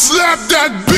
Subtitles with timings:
[0.00, 0.89] Slap that